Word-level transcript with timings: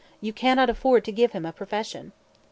You 0.19 0.33
cannot 0.33 0.67
afford 0.67 1.05
to 1.05 1.11
give 1.11 1.33
him 1.33 1.45
a 1.45 1.53
profession." 1.53 2.11